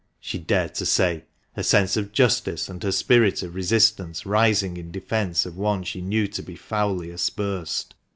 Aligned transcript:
she 0.19 0.39
dared 0.39 0.73
to 0.73 0.83
say, 0.83 1.25
her 1.55 1.61
sense 1.61 1.95
of 1.95 2.11
justice 2.11 2.67
and 2.67 2.81
her 2.81 2.91
spirit 2.91 3.43
of 3.43 3.53
resistance 3.53 4.25
rising 4.25 4.75
in 4.75 4.89
defence 4.89 5.45
of 5.45 5.55
one 5.57 5.83
she 5.83 6.01
knew 6.01 6.27
to 6.27 6.41
be 6.41 6.55
foully 6.55 7.11
aspersed. 7.11 7.93